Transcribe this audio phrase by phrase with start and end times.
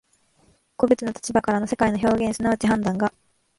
[0.77, 3.13] 個物の立場からの世界の表現即ち判断が、